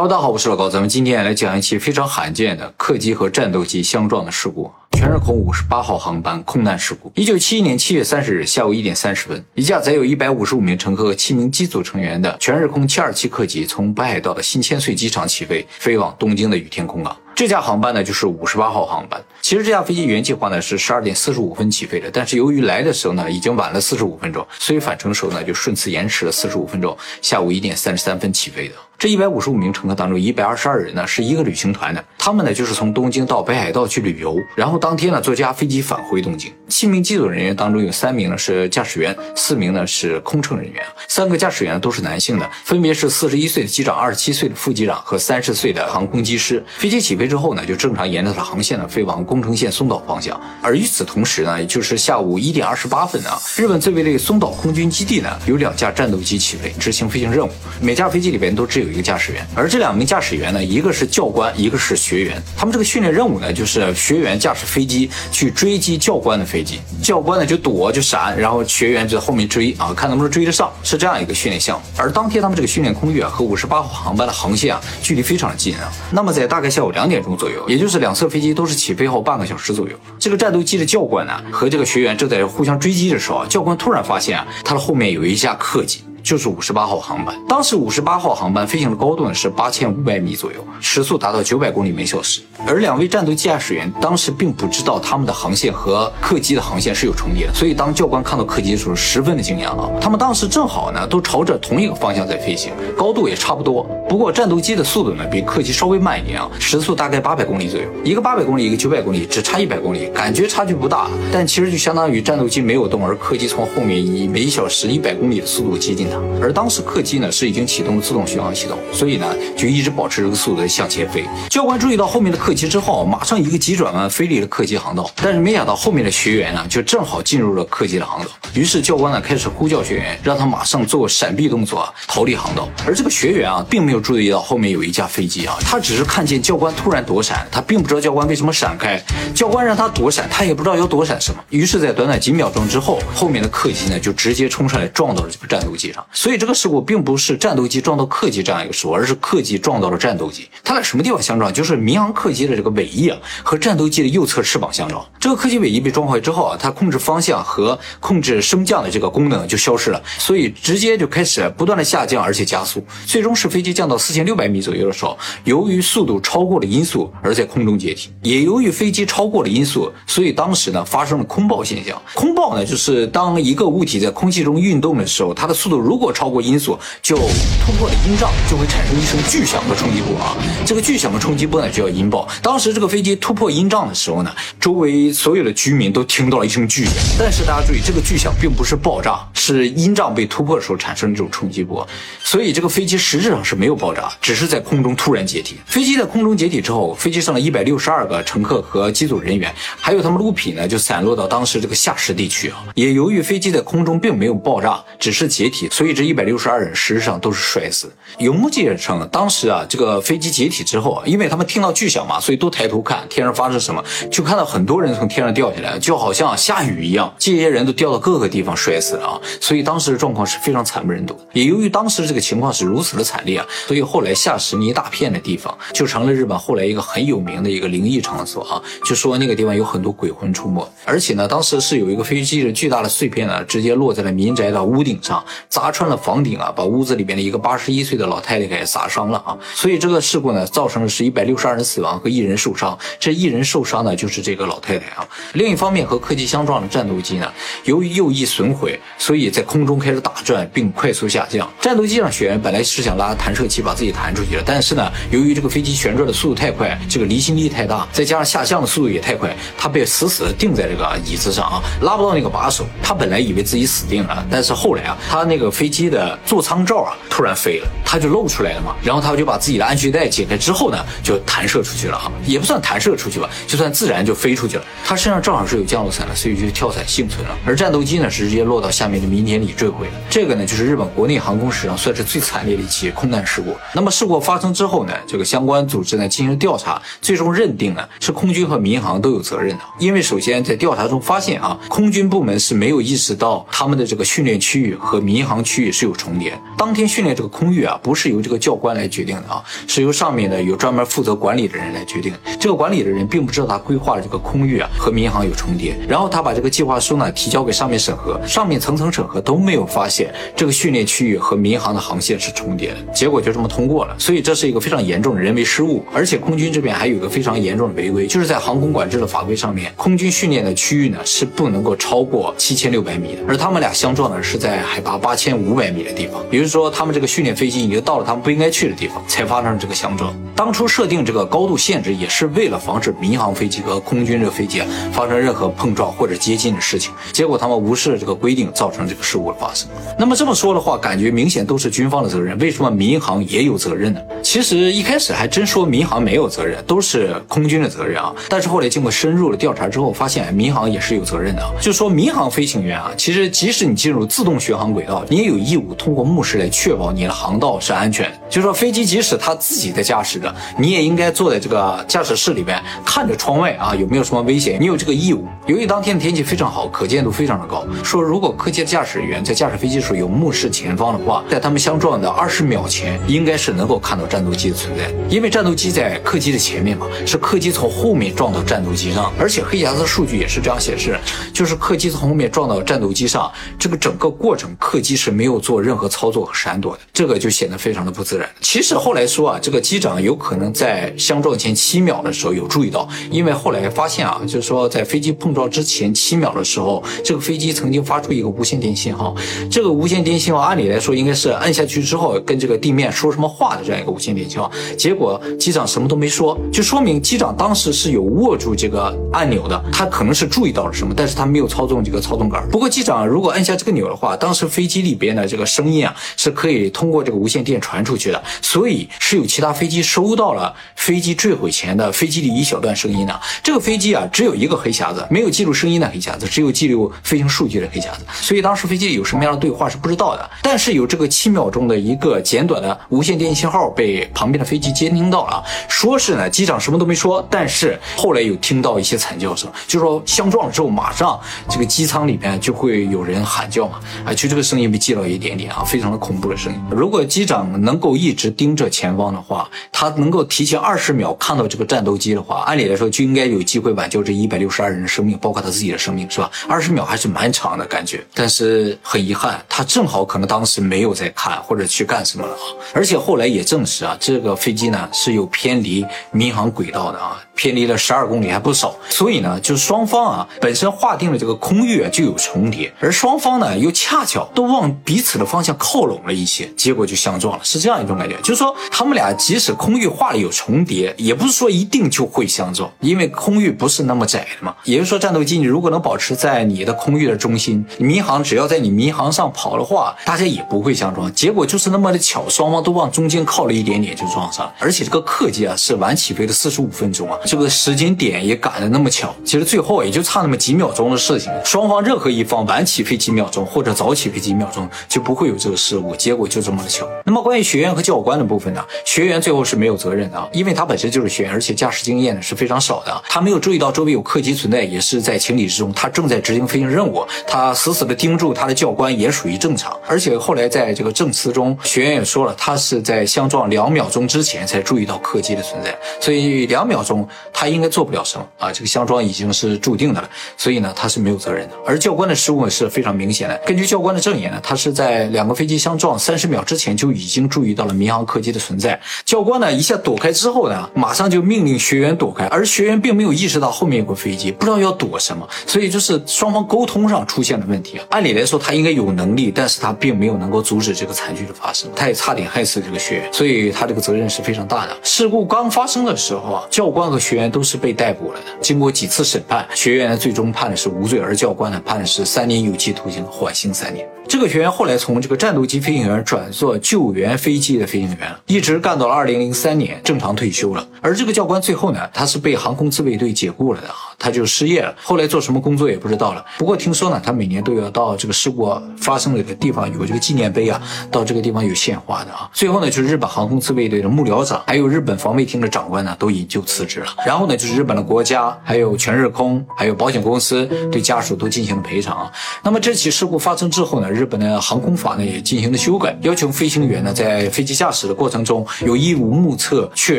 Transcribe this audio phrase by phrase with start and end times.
[0.00, 7.10] Hello，大家好，我是老高，咱们今天来讲一起非常罕见的客机和战斗机相撞的事故——全日空五十八号航班空难事故。
[7.16, 17.16] 一九七一年七月三十日下午一点三十分，一架载有一百五十五名乘客和七名机组成员的全日空七二七客机从北海道的新千岁机场起飞，飞往东京的羽田空港。
[17.34, 19.20] 这架航班呢，就是五十八号航班。
[19.42, 28.74] 其实这架飞机原计划呢是十二点四十五分起飞的，但是由于来的时候呢已经晚了四十五分钟，所以返程时候呢就顺次延迟了四十五分钟，下午一点三十三分起飞的。
[28.98, 36.52] 这一百五十五名乘客当中，一百二十二人呢是一个旅行团的，他们呢就是从东京到北海道去旅游，然后当天呢坐这架飞机返回东京。
[36.66, 40.82] 七名机组人员当中有三名呢是驾驶员，四名呢是空乘人员。
[41.06, 46.60] 三个驾驶员都是男性的，分别是四十一岁的机长、二十七岁的副机长和三十岁的航空机师。
[46.78, 50.38] 飞机起飞之后呢，就正常沿着它航线呢飞往宫城县松岛方向。
[50.60, 58.87] 而与此同时呢，也就是下午一点二十八分啊，日本最为这个松岛空军基地呢有两架战斗机起飞执行飞行任务，每架飞机里边都只有。
[58.90, 62.40] 一个驾驶员，而这两名驾驶员呢，一个是教官，一个是学员。
[62.56, 71.84] 他们这个训练任务呢，就是学员驾驶飞机去追击教官的飞机，教官呢就躲就闪，然后学员就在后面追啊，看能不能追得上，是这样一个训练项目。
[71.96, 75.92] 而当天他们这个训练空域啊，和五十八号航班的航线啊，距离非常的近啊。
[76.10, 86.02] 那么在大概下午两点钟左右，也就是两侧飞机都是起飞后半个小时左右，这个战斗机的教官呢和这个学员正在互相追击的时候啊，教官突然发现啊，他的后面有一架客机。
[86.28, 92.42] 就是五十八号航班，当时五十八号航班飞行的高度呢是八千五百米左右，时速达到九百公里每小时。
[92.66, 99.88] 而两位战斗机驾驶员当时并不知道他们的航线和客机的航线是有重叠的，所以当教官看到客机的时候，十分的惊讶啊！
[99.98, 103.84] 他们当时正好呢都朝着同一个方向在飞行，高度也差不多。
[104.06, 107.88] 不过战斗机的速度呢比客机稍微慢一点啊，时速大概八百公里左右。
[108.04, 116.17] 一个八百公里，一个九百公里，只差一百公里，感觉差距不大，但其实就相当于战斗机没有动，而客机从后面以每小时一百公里的速度接近它。
[116.40, 121.24] 而当时客机呢是已经启动了自动巡航系统，所以呢就一直保持这个速度向前飞。
[121.48, 125.10] 教官注意到后面的客机之后，马上一个急转弯飞离了客机航道。
[125.16, 132.68] 但是没想到后面的学员呢就正好进入了客机的航道，于是教官呢开始呼叫学员，让他马上做闪避动作逃离航道。
[132.86, 139.00] 而这个学员啊并没有注意到后面有一架飞机啊，他只是看见教官突然躲闪，他并不知道教官为什么闪开。
[139.34, 141.42] 教官让他躲闪，他也不知道要躲闪什么。
[141.50, 146.04] 于是，在短短几秒钟之后，后面的客机呢就直接冲上来撞到了这个战斗机上。
[146.12, 150.48] 所以这个事故并不是战斗机撞到客机这样一个事故，而是客机撞到了战斗机。
[150.64, 151.52] 它在什么地方相撞？
[151.52, 155.04] 就是民航客机的这个尾翼啊和战斗机的右侧翅膀相撞。
[155.20, 162.82] 这个客机尾翼被撞坏之后啊，它控制方向和控制升降的这个功能就消失了，所以直接就开始不断的下降，而且加速。
[163.06, 168.10] 最终是飞机降到四千六百米左右的时候，由于速度超过了音速而在空中解体。
[168.22, 172.00] 也由于飞机超过了音速，所以当时呢发生了空爆现象。
[172.14, 176.78] 空爆呢就是当一个物体在空气中运动的时候，它的速度如果超过音速。
[177.02, 180.36] 就突破了音障，就会产生一声巨响和冲击波啊！
[180.66, 182.28] 这个巨响和冲击波呢，就叫音爆。
[182.42, 186.94] 当时这个飞机突破音障的时候呢，周围所有的居民都听到了一声巨响。
[187.18, 191.86] 但是大家注意，这个巨响并不是爆炸，是音障被突破的时候产生的这种冲击波。
[192.22, 195.56] 所以这个飞机实质上是没有爆炸，只是在空中突然解体。
[195.64, 202.64] 飞机在空中解体之后，飞机上的一百六十二个乘客和机组人员，还有他们物品呢，就散落到当时这个下石地区啊。
[202.74, 206.74] 也由于飞机在空中并没有爆炸，只是解体，所以这一百六十二人。
[206.74, 207.92] 实际上都是摔死。
[208.16, 217.12] 有目击者称，当时啊，这个飞机解体之后啊，因为他们听到巨响嘛，所以都抬头看天上发生什么，就看到很多人从天上掉下来，就好像下雨一样。
[217.18, 221.14] 这些人都掉到各个地方摔死了啊，所以当时的状况是非常惨不忍睹。
[221.32, 230.66] 也由于当时这个情况是如此的惨烈啊，所以后来下石泥大片的地方就成了日本后来一个很有名的一个灵异场所啊，就说那个地方有很多鬼魂出没。
[230.84, 236.68] 而且呢，当时是有一个飞机的巨大的碎片呢，直接落在了民宅的屋顶上，砸穿了房顶啊，把。
[236.68, 242.78] 屋子里边的一个八十一岁的老太太给砸伤了啊，所以这个事故呢，造成的是一百六十二人死亡和一人受伤。
[243.00, 245.08] 这一人受伤呢，就是这个老太太啊。
[245.32, 247.32] 另一方面，和客机相撞的战斗机呢，
[247.64, 251.50] 由于右翼损毁，所以在空中开始打转并快速下降。
[251.58, 262.66] 战斗机上学员本来是想拉弹射器把自己弹出去的，但是呢，由于这个飞机旋转的速度太快，这个离心力太大，再加上下降的速度也太快，他被死死的定在这个椅子上啊，拉不到那个把手。
[262.82, 266.64] 他本来以为自己死定了，但是后来啊，他那个飞机的座舱。
[266.64, 268.74] 罩啊，突然飞了，它就露出来了嘛。
[268.82, 274.64] 然后他就把自己的安全带解开之后呢，就弹射出去了啊，也不算弹射出去吧，就算自然就飞出去了。
[274.84, 277.34] 他身上正好是有降落伞的，所以就跳伞幸存了。
[277.46, 279.92] 而战斗机呢，是直接落到下面的民田里坠毁了。
[280.10, 283.56] 这个呢，就是日本国内航空史上算是最惨烈的一起空难事故。
[283.72, 289.60] 那么事故发生之后呢，这个相关组织呢进行调查，最终认定呢是空军和民航都有责任的。
[289.78, 296.38] 因为首先在调查中发现啊，空军部门是没有意识到他们的这个训练区域和民航区域是有重叠。
[296.58, 302.12] 当天训练这个空域啊，不是由这个教官来决定的啊，是由上面的有专门负责管理的人来决定。
[302.38, 313.96] 这个管理的人并不知道他规划的这个空域啊和民航有重叠，然后他把这个计划书呢提交给上面审核，上面层层审核都没有发现这个训练区域和民航的航线是重叠的，结果就这么通过了。
[313.98, 330.14] 所以这是一个非常严重的人为失误，而且空军这边还有一个非常严重的违规，就是在航空管制的法规上面，空军训练的区域呢是不能够超过七千六百米的，而他们俩相撞呢是在海拔八千五百米的地方，也就是说他们这个训练飞机已经到了他们不应该去的地方，才发生这个相撞。
[330.34, 334.62] 当初设定这个高度限制也是为了防止民航飞机和空军这个飞机
[334.92, 339.68] 发生任何碰撞或者接近的事情，结果他们无视了这个规定，造成这个事故的发生。
[339.98, 344.00] 那么这么说的话，感觉明显都是军方的责任，为什么民航也有责任呢？
[344.22, 348.14] 其实一开始还真说民航没有责任，都是空军的责任啊。
[348.28, 351.42] 但是后来经过深入的调查之后，发现民航也是有责任的。
[351.60, 358.18] 就说民航飞行员啊，其实即使你进入自动巡航轨道，你有义务通过目视来确保你的航道是安全的。
[358.28, 364.58] 就说飞机即使他自己在驾驶着，你也应该坐在这个驾驶室里边看着窗外啊，有没有什么危险？
[364.60, 365.24] 你有这个义务。
[365.46, 374.90] 由于当天的天气非常好，可见度非常的高，说如果客机的驾驶员在驾驶飞机时候有目视前方的话，在他们相撞的二十秒前，应该是能够看到战斗机的存在。
[375.08, 380.98] 因为战斗机在客机的前面嘛，是客机从后面撞到战斗机上，而且黑匣子数据也是这样显示，
[381.32, 388.28] 就是客机从后面撞到战斗机上，这个整个过程客机是没有做任何操作和闪躲的，这个就显得非常的不自然。
[388.40, 399.12] 其实后来说啊，这个机长有可能在相撞前七秒的时候有注意到，因为后来发现啊，就是说在飞机碰撞之前七秒的时候，这个飞机曾经发出一个无线电信号，
[399.50, 412.48] 这个无线电信号按理来说应该是按下去之后跟这个地面说什么话的这样一个无线电信号，结果机长什么都没说，就说明机长当时是有握住这个按钮的，他可能是注意到了什么，但是他没有操纵这个操纵杆。
[412.50, 423.20] 不过机长如果按下这个钮的话，当时飞机里边边的这个声音啊是可以通过这个无线电传出去的，所以是有其他飞机收到了飞机坠毁前的飞机里一小段声音的。
[423.42, 430.30] 这个飞机啊只有一个黑匣子，没有记录声音的黑匣子，只有记录飞行数据的黑匣子，所以当时飞机有什么样的对话是不知道的。
[430.42, 441.18] 但是有这个七秒钟的一个简短的无线电信号被旁边的飞机监听到了，说是呢机长什么都没说，但是后来有听到一些惨叫声，就说相撞了之后马上
[441.48, 446.58] 这个机舱里面就会有人喊叫嘛，啊，就这个声音被记到一点点啊，非常的恐怖的声音。
[446.70, 456.30] 如果机长能够一直盯着前方的话，他能够提前二十秒看到这个战斗机的话，按理来说就应该有机会挽救这一百六十二人的生命，包括他自己的生命，是吧？
[456.48, 462.40] 二十秒还是蛮长的感觉，但是很遗憾，他正好可能当时没有在看或者去干什么了啊。
[462.72, 468.74] 而且后来也证实啊，这个飞机呢是有偏离民航轨道的啊，偏离了十二公里还不少。
[468.88, 478.16] 所以呢，就双方啊本身划定了这个空域啊就有重叠，而双方呢又恰巧都往彼此的方向靠拢了一些，结果就相撞了，是这样一种感觉。
[478.16, 484.52] 就是说他们俩即使空域画的有重叠，也不是说一定就会相撞，因为空域不是那么窄的嘛。
[484.64, 491.12] 也就是说，战斗机你如果能保持在你的空域的中心，民航只要在你民航上跑的话，大家也不会相撞。
[491.14, 494.54] 结果就是那么的巧，双方都往中间靠了一点点就撞上了。
[494.58, 499.14] 而且这个客机啊是晚起飞了四十五分钟啊，这个时间点也赶得那么巧。
[499.22, 505.94] 其实最后也就差那么几秒钟的事情，双方任何一方晚起飞几秒钟或者早起飞几秒钟就不会有这个失误。
[505.94, 506.88] 结果就这么的巧。
[507.04, 515.70] 那么关于学员和教官的部分呢，学员最后是没有责任的，因为他本身就是学员，而且驾驶经验呢是非常少的，他没有注意到周围有客机存在，也是在情理之中。
[515.74, 519.76] 他正在执行飞行任务，他死死的盯住他的教官也属于正常。
[519.86, 528.52] 而且后来在这个证词中，学员也说了，他是在相撞两秒钟之前才注意到客机的存在，所以两秒钟他应该做不了什么啊。
[528.52, 531.54] 这个相撞已经是注定的了，所以呢他是没有责任的。
[531.66, 538.78] 而教官的失误是非常明显的，根据教官的证言呢，他是在两个飞机相撞三十秒之前就已经注意到了民航客机的存在。
[539.04, 547.84] 教官呢一下躲开之后呢，马上就命令学员躲开，而学员并没有意识到后面有个飞机，不知道要躲什么，所以就是双方沟通上出现了问题啊。
[547.90, 554.76] 按理来说他应该有能力，但是他并没有能够阻止这个惨剧的发生，他也差点害死这个学员，所以他这个责任是非常大的。
[554.82, 558.26] 事故刚发生的时候啊，教官和学学员都是被逮捕了的。
[558.42, 563.88] 经过几次审判，学员最终判的是无罪，而教官呢判的是三年有期徒刑，缓刑三年。
[564.08, 570.66] 这个学员后来从这个战斗机飞行员转做救援飞机的飞行员，一直干到了二零零三年，正常退休了。
[570.80, 576.24] 而这个教官最后呢，他是被航空自卫队解雇了的啊，他就失业了，后来做什么工作也不知道了。
[576.38, 580.58] 不过听说呢，他每年都要到这个事故发生的这个地方有这个纪念碑啊，
[580.90, 582.30] 到这个地方有献花的啊。
[582.32, 586.86] 最后呢，就是日本航空自卫队的幕僚长，还有日本防卫厅的长官呢，都引咎辞职了。
[587.04, 592.10] 然后呢，就是日本的国家，还有全日空，还有保险公司对家属都进行了赔偿啊。
[592.42, 599.98] 那么这起事故发生之后呢，日本的航空法呢也进行了修改，要求飞行员呢在飞机驾驶的过程中有义务目测确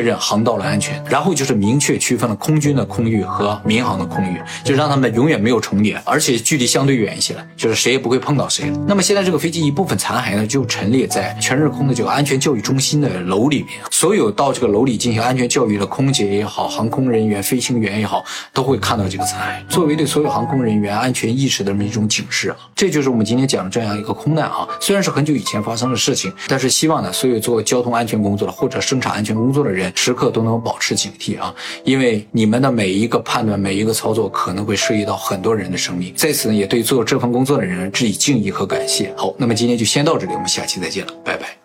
[0.00, 8.72] 认航道的安全，然后就是明确区分了空军的空域和民航的空域，就让他们永远没有重叠，而且距离相对远一些了，就是谁也不会碰到谁。
[8.86, 22.56] 那么现在这个飞机一部分残骸呢就陈列在全日空的这个安全教育中心的楼里面，所有到这个楼里进行安全教育的空姐也好，航空人员、飞行员也好，都会看到这个残骸，作为对所有航空人员安全意识的这么一种警示啊。
[22.74, 31.54] 这就是我们今天讲的这样样一个空难啊，虽然是很久以前发生的事情，但是希望呢，所有做交通安全工作的或者生产安全工作的人，时刻都能保持警惕啊，
[31.84, 36.14] 因为你们的每一个判断、每一个操作，可能会涉及到很多人的生命。
[36.14, 39.12] 在此呢，也对做这份工作的人致以敬意和感谢。
[39.16, 41.59] 好，那么今天就先到这里，我们下期再见了，拜拜。